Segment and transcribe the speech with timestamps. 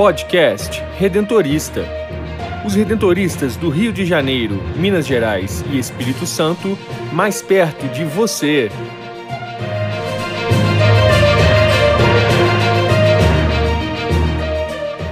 [0.00, 1.84] Podcast Redentorista.
[2.64, 6.78] Os redentoristas do Rio de Janeiro, Minas Gerais e Espírito Santo,
[7.12, 8.70] mais perto de você.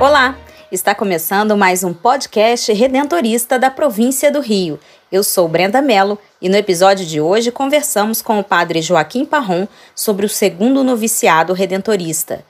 [0.01, 0.35] Olá,
[0.73, 4.81] está começando mais um podcast redentorista da província do Rio.
[5.13, 9.69] Eu sou Brenda Mello e no episódio de hoje conversamos com o padre Joaquim Parron
[9.95, 12.43] sobre o segundo noviciado redentorista.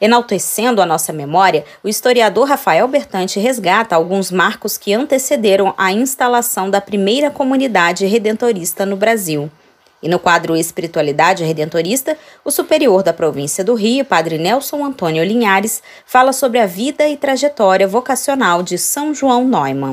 [0.00, 6.70] Enaltecendo a nossa memória, o historiador Rafael Bertante resgata alguns marcos que antecederam a instalação
[6.70, 9.50] da primeira comunidade redentorista no Brasil.
[10.02, 15.82] E no quadro Espiritualidade Redentorista, o superior da província do Rio, Padre Nelson Antônio Linhares,
[16.06, 19.92] fala sobre a vida e trajetória vocacional de São João Neumann.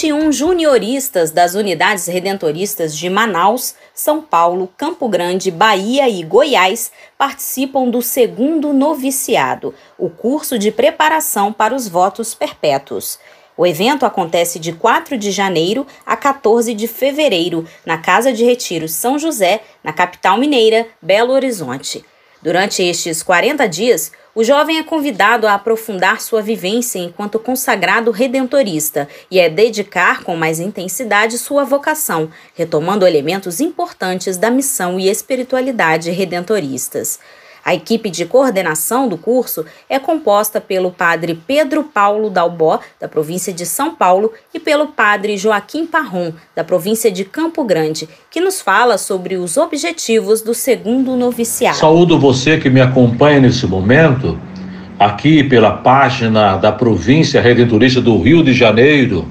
[0.00, 7.86] 21 junioristas das unidades redentoristas de Manaus, São Paulo, Campo Grande, Bahia e Goiás participam
[7.86, 13.18] do segundo noviciado, o curso de preparação para os votos perpétuos.
[13.58, 18.88] O evento acontece de 4 de janeiro a 14 de fevereiro, na Casa de Retiro
[18.88, 22.02] São José, na capital mineira, Belo Horizonte.
[22.40, 29.08] Durante estes 40 dias, o jovem é convidado a aprofundar sua vivência enquanto consagrado redentorista
[29.28, 36.12] e é dedicar com mais intensidade sua vocação, retomando elementos importantes da missão e espiritualidade
[36.12, 37.18] redentoristas.
[37.70, 43.52] A equipe de coordenação do curso é composta pelo padre Pedro Paulo Dalbó, da província
[43.52, 48.60] de São Paulo, e pelo padre Joaquim Parron, da província de Campo Grande, que nos
[48.60, 51.76] fala sobre os objetivos do segundo noviciado.
[51.76, 54.36] Saúdo você que me acompanha nesse momento,
[54.98, 59.28] aqui pela página da província redentorista do Rio de Janeiro.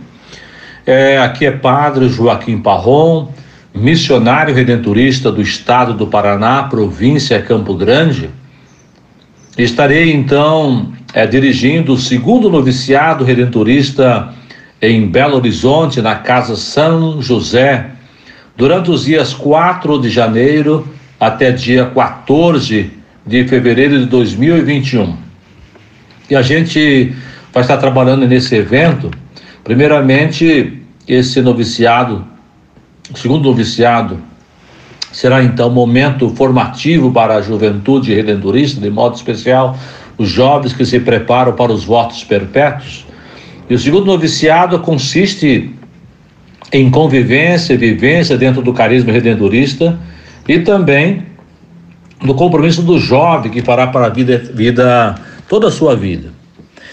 [0.85, 3.27] É, aqui é padre Joaquim Parron
[3.73, 8.29] missionário redentorista do estado do Paraná, província Campo Grande.
[9.57, 14.33] Estarei então é, dirigindo o segundo noviciado redentorista
[14.81, 17.91] em Belo Horizonte, na Casa São José,
[18.55, 20.87] durante os dias 4 de janeiro
[21.19, 22.91] até dia 14
[23.25, 25.17] de fevereiro de 2021.
[26.29, 27.13] E a gente
[27.53, 29.11] vai estar trabalhando nesse evento,
[29.63, 32.25] primeiramente, esse noviciado
[33.15, 34.21] segundo noviciado
[35.11, 39.77] será então momento formativo para a juventude redentorista, de modo especial
[40.17, 43.05] os jovens que se preparam para os votos perpétuos.
[43.69, 45.73] E o segundo noviciado consiste
[46.71, 49.97] em convivência e vivência dentro do carisma redentorista
[50.47, 51.23] e também
[52.21, 55.15] no compromisso do jovem que fará para a vida, vida
[55.47, 56.29] toda a sua vida.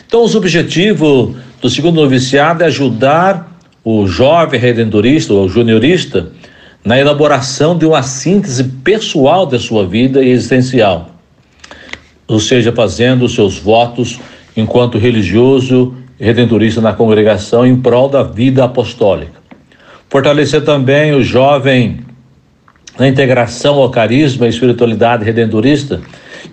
[0.07, 6.31] Então, os objetivos do segundo noviciado é ajudar o jovem redentorista ou juniorista
[6.87, 11.11] na elaboração de uma síntese pessoal da sua vida e existencial,
[12.29, 14.21] ou seja, fazendo os seus votos
[14.57, 19.33] enquanto religioso redentorista na congregação em prol da vida apostólica.
[20.09, 21.99] Fortalecer também o jovem
[22.97, 26.01] na integração ao carisma e espiritualidade redentorista,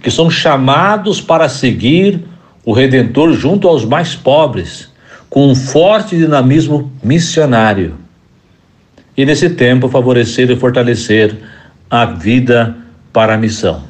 [0.02, 2.26] que são chamados para seguir
[2.66, 4.92] o Redentor junto aos mais pobres
[5.30, 8.03] com um forte dinamismo missionário.
[9.16, 11.36] E nesse tempo favorecer e fortalecer
[11.90, 12.76] a vida
[13.12, 13.84] para a missão.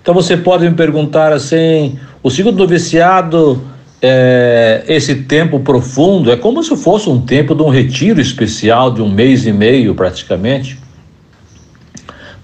[0.00, 3.62] Então você pode me perguntar assim: o segundo noviciado,
[4.00, 9.00] é, esse tempo profundo, é como se fosse um tempo de um retiro especial de
[9.00, 10.78] um mês e meio praticamente,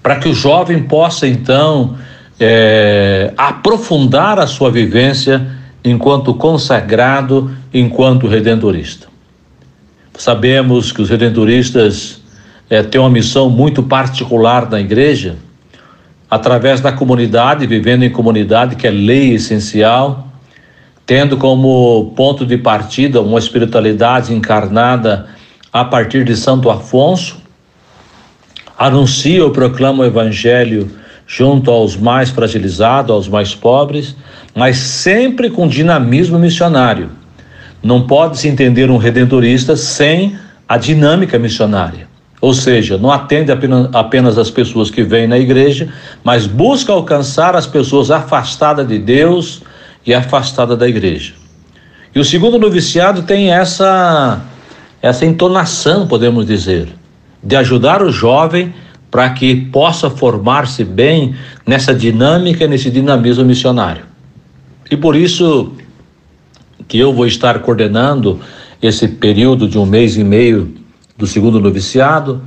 [0.01, 1.97] para que o jovem possa então
[2.39, 5.45] é, aprofundar a sua vivência
[5.83, 9.08] enquanto consagrado, enquanto redentorista.
[10.19, 12.21] Sabemos que os redentoristas
[12.69, 15.37] é, têm uma missão muito particular na igreja,
[16.29, 20.27] através da comunidade, vivendo em comunidade, que é lei essencial,
[21.05, 25.27] tendo como ponto de partida uma espiritualidade encarnada
[25.71, 27.37] a partir de Santo Afonso,
[28.77, 30.91] anuncia ou proclama o evangelho
[31.25, 34.17] junto aos mais fragilizados, aos mais pobres,
[34.53, 37.18] mas sempre com dinamismo missionário.
[37.81, 40.37] Não pode se entender um redentorista sem
[40.67, 42.07] a dinâmica missionária.
[42.41, 45.89] Ou seja, não atende apenas, apenas as pessoas que vêm na igreja,
[46.23, 49.61] mas busca alcançar as pessoas afastadas de Deus
[50.05, 51.33] e afastadas da igreja.
[52.15, 54.41] E o segundo noviciado tem essa
[55.01, 56.89] essa entonação, podemos dizer,
[57.41, 58.73] de ajudar o jovem
[59.09, 61.35] para que possa formar-se bem
[61.65, 64.03] nessa dinâmica, nesse dinamismo missionário.
[64.91, 65.73] E por isso
[66.89, 68.39] que eu vou estar coordenando
[68.81, 70.73] esse período de um mês e meio
[71.15, 72.41] do segundo noviciado,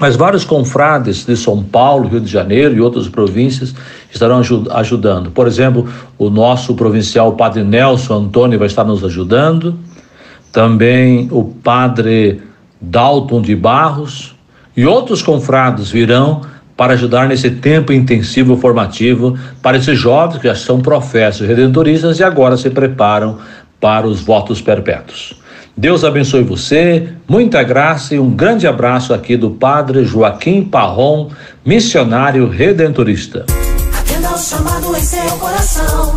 [0.00, 3.74] mas vários confrades de São Paulo, Rio de Janeiro e outras províncias
[4.10, 4.40] estarão
[4.72, 5.30] ajudando.
[5.30, 5.88] Por exemplo,
[6.18, 9.78] o nosso provincial Padre Nelson Antônio vai estar nos ajudando,
[10.50, 12.40] também o Padre
[12.80, 14.34] Dalton de Barros
[14.76, 16.40] e outros confrades virão
[16.76, 22.24] para ajudar nesse tempo intensivo formativo para esses jovens que já são professos redentoristas e
[22.24, 23.38] agora se preparam
[23.80, 25.40] para os votos perpétuos.
[25.76, 31.30] Deus abençoe você, muita graça e um grande abraço aqui do Padre Joaquim Parron,
[31.64, 33.44] missionário redentorista.
[33.98, 36.16] Atenda o chamado em seu coração,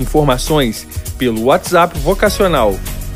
[0.00, 0.86] Informações
[1.18, 2.74] pelo WhatsApp vocacional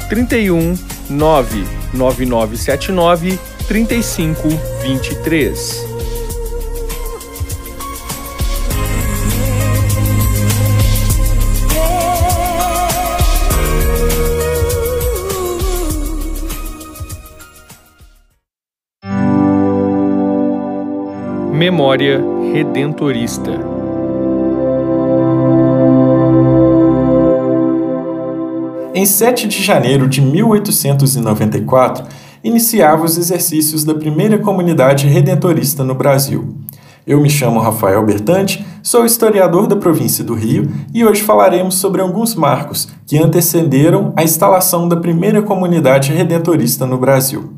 [0.09, 0.77] 31
[1.11, 5.97] 99979 3523.
[21.57, 22.23] Memória
[22.53, 23.51] Redentorista.
[28.99, 32.03] Em 7 de janeiro de 1894,
[32.43, 36.57] iniciava os exercícios da primeira comunidade redentorista no Brasil.
[37.07, 42.01] Eu me chamo Rafael Bertante, sou historiador da província do Rio e hoje falaremos sobre
[42.01, 47.53] alguns marcos que antecederam a instalação da primeira comunidade redentorista no Brasil.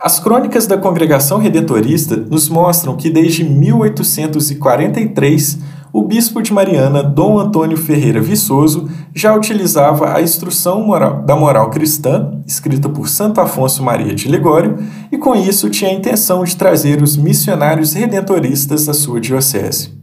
[0.00, 5.58] As crônicas da Congregação Redentorista nos mostram que desde 1843
[5.96, 11.70] o bispo de Mariana, Dom Antônio Ferreira Viçoso, já utilizava a Instrução moral, da Moral
[11.70, 14.76] Cristã, escrita por Santo Afonso Maria de Ligório,
[15.10, 19.94] e com isso tinha a intenção de trazer os missionários redentoristas à sua diocese.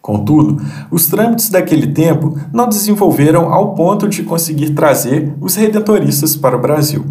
[0.00, 0.58] Contudo,
[0.90, 6.60] os trâmites daquele tempo não desenvolveram ao ponto de conseguir trazer os redentoristas para o
[6.62, 7.04] Brasil.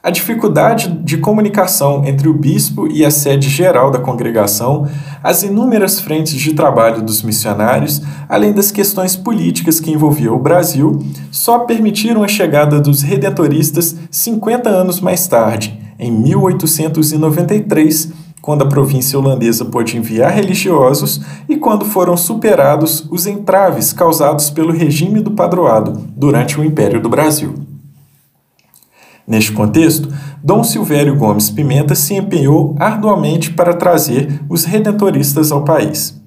[0.00, 4.86] A dificuldade de comunicação entre o bispo e a sede geral da congregação,
[5.24, 11.02] as inúmeras frentes de trabalho dos missionários, além das questões políticas que envolviam o Brasil,
[11.32, 19.18] só permitiram a chegada dos redentoristas 50 anos mais tarde, em 1893, quando a província
[19.18, 26.00] holandesa pôde enviar religiosos e quando foram superados os entraves causados pelo regime do padroado
[26.16, 27.67] durante o Império do Brasil.
[29.28, 30.08] Neste contexto,
[30.42, 36.18] Dom Silvério Gomes Pimenta se empenhou arduamente para trazer os redentoristas ao país.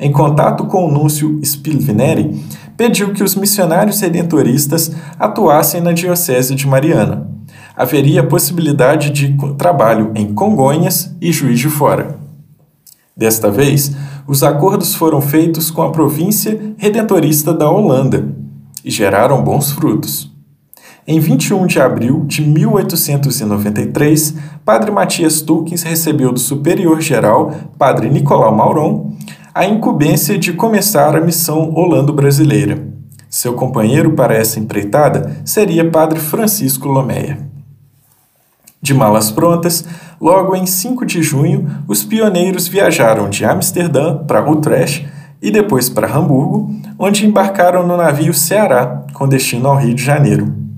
[0.00, 2.42] Em contato com o núncio Spilvineri,
[2.76, 7.28] pediu que os missionários redentoristas atuassem na Diocese de Mariana.
[7.76, 12.18] Haveria possibilidade de trabalho em Congonhas e Juiz de Fora.
[13.16, 13.94] Desta vez,
[14.26, 18.26] os acordos foram feitos com a província redentorista da Holanda
[18.84, 20.30] e geraram bons frutos.
[21.12, 24.32] Em 21 de abril de 1893,
[24.64, 29.10] Padre Matias Tulkins recebeu do Superior Geral, Padre Nicolau Mauron,
[29.52, 32.86] a incumbência de começar a missão holando-brasileira.
[33.28, 37.40] Seu companheiro para essa empreitada seria Padre Francisco Lomeia.
[38.80, 39.84] De malas prontas,
[40.20, 45.08] logo em 5 de junho, os pioneiros viajaram de Amsterdã para Utrecht
[45.42, 50.69] e depois para Hamburgo, onde embarcaram no navio Ceará, com destino ao Rio de Janeiro.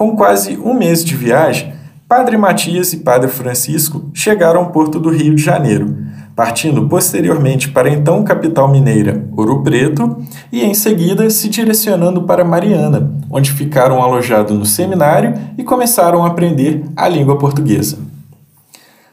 [0.00, 1.74] Com quase um mês de viagem,
[2.08, 5.94] Padre Matias e Padre Francisco chegaram ao porto do Rio de Janeiro,
[6.34, 10.16] partindo posteriormente para a então capital mineira, Ouro Preto,
[10.50, 16.28] e em seguida se direcionando para Mariana, onde ficaram alojados no seminário e começaram a
[16.28, 17.98] aprender a língua portuguesa.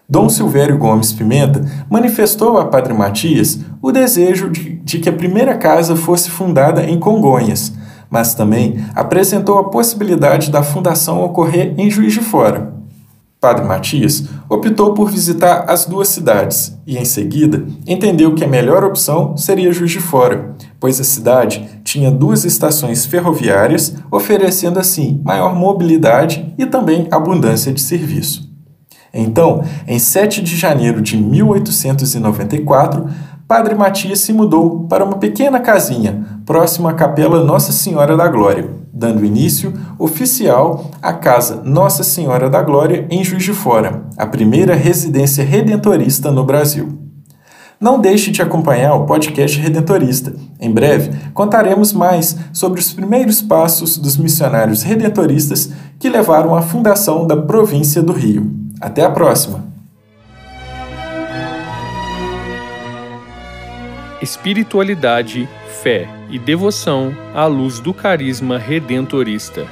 [0.07, 5.57] Dom Silvério Gomes Pimenta manifestou a Padre Matias o desejo de, de que a primeira
[5.57, 7.73] casa fosse fundada em Congonhas,
[8.09, 12.77] mas também apresentou a possibilidade da fundação ocorrer em Juiz de Fora.
[13.39, 18.83] Padre Matias optou por visitar as duas cidades e, em seguida, entendeu que a melhor
[18.83, 25.55] opção seria Juiz de Fora, pois a cidade tinha duas estações ferroviárias, oferecendo assim maior
[25.55, 28.47] mobilidade e também abundância de serviço.
[29.13, 33.07] Então, em 7 de janeiro de 1894,
[33.47, 38.69] Padre Matias se mudou para uma pequena casinha próxima à Capela Nossa Senhora da Glória,
[38.91, 44.75] dando início oficial à Casa Nossa Senhora da Glória em Juiz de Fora, a primeira
[44.75, 46.89] residência redentorista no Brasil.
[47.79, 50.35] Não deixe de acompanhar o podcast Redentorista.
[50.59, 57.25] Em breve, contaremos mais sobre os primeiros passos dos missionários redentoristas que levaram à fundação
[57.25, 58.51] da província do Rio.
[58.81, 59.66] Até a próxima!
[64.27, 65.47] Espiritualidade,
[65.81, 69.65] fé e devoção à luz do carisma redentorista.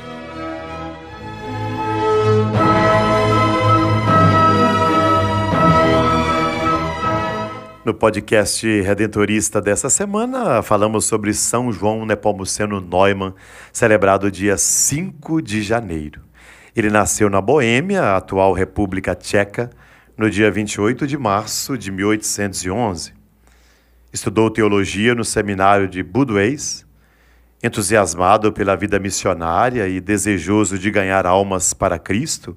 [7.84, 13.34] No podcast Redentorista dessa semana, falamos sobre São João Nepomuceno Neumann,
[13.74, 16.22] celebrado dia 5 de janeiro.
[16.74, 19.70] Ele nasceu na Boêmia, atual República Tcheca,
[20.18, 23.25] no dia 28 de março de 1811.
[24.16, 26.86] Estudou teologia no seminário de Budweis,
[27.62, 32.56] entusiasmado pela vida missionária e desejoso de ganhar almas para Cristo,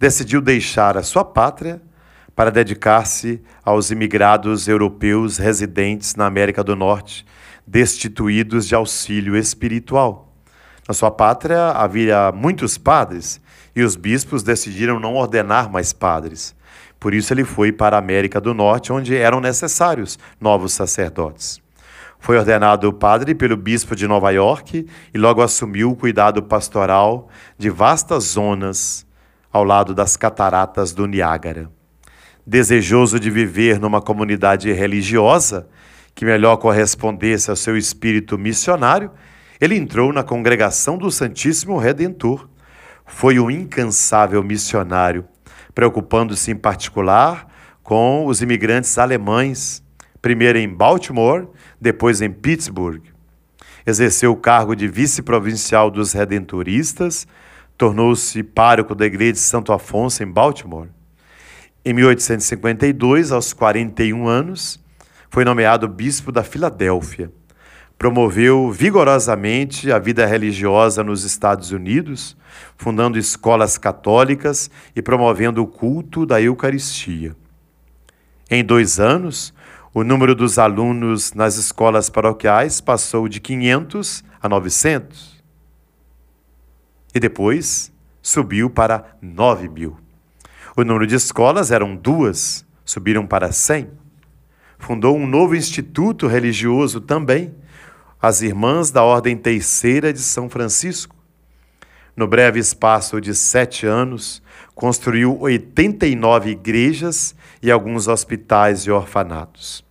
[0.00, 1.80] decidiu deixar a sua pátria
[2.34, 7.24] para dedicar-se aos imigrados europeus residentes na América do Norte,
[7.64, 10.34] destituídos de auxílio espiritual.
[10.88, 13.40] Na sua pátria havia muitos padres
[13.76, 16.52] e os bispos decidiram não ordenar mais padres.
[17.04, 21.60] Por isso ele foi para a América do Norte, onde eram necessários novos sacerdotes.
[22.18, 27.68] Foi ordenado padre pelo bispo de Nova York e logo assumiu o cuidado pastoral de
[27.68, 29.06] vastas zonas
[29.52, 31.70] ao lado das cataratas do Niágara
[32.46, 35.68] desejoso de viver numa comunidade religiosa
[36.14, 39.10] que melhor correspondesse ao seu espírito missionário,
[39.60, 42.48] ele entrou na congregação do Santíssimo Redentor.
[43.04, 45.26] Foi um incansável missionário,
[45.74, 47.46] preocupando-se em particular
[47.82, 49.82] com os imigrantes alemães,
[50.22, 51.46] primeiro em Baltimore,
[51.80, 53.02] depois em Pittsburgh.
[53.86, 57.26] Exerceu o cargo de vice-provincial dos redentoristas,
[57.76, 60.88] tornou-se pároco da igreja de Santo Afonso em Baltimore.
[61.84, 64.82] Em 1852, aos 41 anos,
[65.28, 67.30] foi nomeado bispo da Filadélfia.
[67.98, 72.36] Promoveu vigorosamente a vida religiosa nos Estados Unidos,
[72.76, 77.34] fundando escolas católicas e promovendo o culto da Eucaristia.
[78.50, 79.54] Em dois anos,
[79.92, 85.42] o número dos alunos nas escolas paroquiais passou de 500 a 900.
[87.14, 89.96] E depois subiu para 9 mil.
[90.76, 93.88] O número de escolas eram duas, subiram para cem.
[94.78, 97.54] Fundou um novo instituto religioso também,
[98.26, 101.14] as Irmãs da Ordem Terceira de São Francisco.
[102.16, 104.42] No breve espaço de sete anos,
[104.74, 109.84] construiu 89 igrejas e alguns hospitais e orfanatos.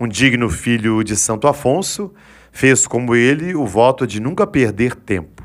[0.00, 2.12] Um digno filho de Santo Afonso,
[2.50, 5.44] fez como ele o voto de nunca perder tempo.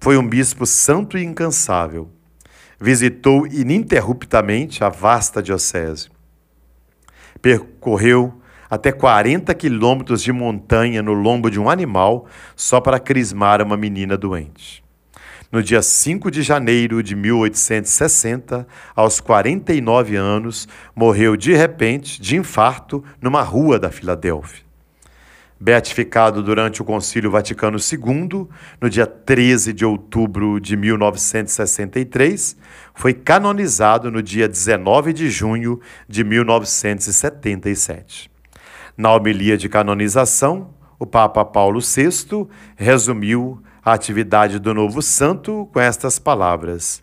[0.00, 2.10] Foi um bispo santo e incansável
[2.80, 6.10] visitou ininterruptamente a vasta diocese.
[7.40, 8.34] Percorreu
[8.68, 14.16] até 40 quilômetros de montanha no lombo de um animal só para crismar uma menina
[14.16, 14.84] doente.
[15.50, 23.02] No dia 5 de janeiro de 1860, aos 49 anos, morreu de repente de infarto
[23.20, 24.66] numa rua da Filadélfia
[25.58, 28.46] beatificado durante o Concílio Vaticano II,
[28.80, 32.56] no dia 13 de outubro de 1963,
[32.94, 38.30] foi canonizado no dia 19 de junho de 1977.
[38.96, 45.78] Na homilia de canonização, o Papa Paulo VI resumiu a atividade do novo santo com
[45.78, 47.02] estas palavras: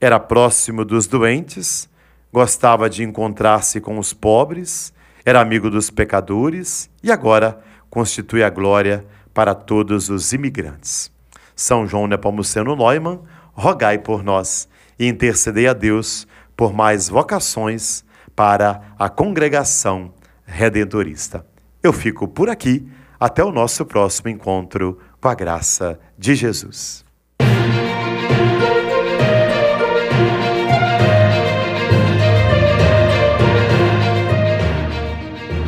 [0.00, 1.88] Era próximo dos doentes,
[2.32, 4.92] gostava de encontrar-se com os pobres,
[5.24, 11.12] era amigo dos pecadores e agora constitui a glória para todos os imigrantes.
[11.54, 13.20] São João Nepomuceno Neumann,
[13.52, 14.68] rogai por nós
[14.98, 20.12] e intercedei a Deus por mais vocações para a congregação
[20.50, 21.46] redentorista.
[21.82, 22.86] Eu fico por aqui.
[23.18, 27.04] Até o nosso próximo encontro com a graça de Jesus.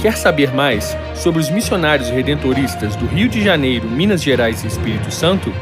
[0.00, 5.12] Quer saber mais sobre os missionários redentoristas do Rio de Janeiro, Minas Gerais e Espírito
[5.12, 5.52] Santo?